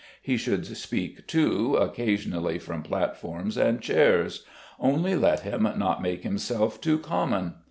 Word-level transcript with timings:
He 0.19 0.35
should 0.35 0.65
speak, 0.65 1.27
too, 1.27 1.75
occasionally 1.75 2.57
from 2.57 2.81
platforms 2.81 3.55
and 3.55 3.79
chairs; 3.81 4.47
only 4.79 5.15
let 5.15 5.41
him 5.41 5.61
not 5.77 6.01
make 6.01 6.23
himself 6.23 6.81
too 6.81 6.97
common. 6.97 7.53